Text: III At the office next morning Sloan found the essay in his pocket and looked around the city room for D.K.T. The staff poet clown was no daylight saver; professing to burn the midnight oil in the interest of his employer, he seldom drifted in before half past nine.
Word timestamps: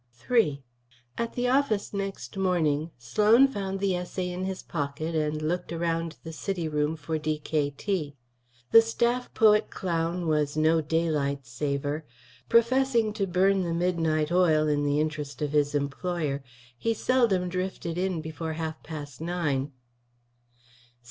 III 0.31 0.63
At 1.15 1.33
the 1.33 1.47
office 1.47 1.93
next 1.93 2.35
morning 2.35 2.89
Sloan 2.97 3.47
found 3.47 3.79
the 3.79 3.95
essay 3.95 4.29
in 4.31 4.45
his 4.45 4.63
pocket 4.63 5.13
and 5.13 5.39
looked 5.43 5.71
around 5.71 6.17
the 6.23 6.33
city 6.33 6.67
room 6.67 6.95
for 6.95 7.19
D.K.T. 7.19 8.15
The 8.71 8.81
staff 8.81 9.31
poet 9.35 9.69
clown 9.69 10.25
was 10.25 10.57
no 10.57 10.81
daylight 10.81 11.45
saver; 11.45 12.03
professing 12.49 13.13
to 13.13 13.27
burn 13.27 13.61
the 13.61 13.75
midnight 13.75 14.31
oil 14.31 14.67
in 14.67 14.85
the 14.85 14.99
interest 14.99 15.39
of 15.39 15.51
his 15.51 15.75
employer, 15.75 16.43
he 16.75 16.95
seldom 16.95 17.47
drifted 17.47 17.95
in 17.95 18.21
before 18.21 18.53
half 18.53 18.81
past 18.81 19.21
nine. 19.21 19.71